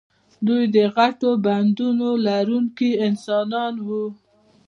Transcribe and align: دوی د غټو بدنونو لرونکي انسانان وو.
دوی 0.47 0.63
د 0.75 0.77
غټو 0.95 1.29
بدنونو 1.45 2.07
لرونکي 2.27 2.89
انسانان 3.07 3.73
وو. 3.87 4.05